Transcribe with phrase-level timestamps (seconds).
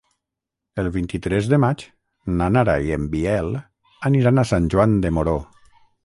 [0.83, 1.83] El vint-i-tres de maig
[2.39, 3.51] na Nara i en Biel
[4.11, 5.35] aniran a Sant Joan de Moró.